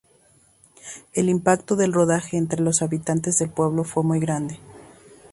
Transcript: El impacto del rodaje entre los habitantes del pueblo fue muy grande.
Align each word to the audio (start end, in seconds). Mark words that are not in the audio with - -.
El 1.13 1.29
impacto 1.29 1.75
del 1.75 1.93
rodaje 1.93 2.35
entre 2.35 2.63
los 2.63 2.81
habitantes 2.81 3.37
del 3.37 3.51
pueblo 3.51 3.83
fue 3.83 4.01
muy 4.01 4.19
grande. 4.19 4.59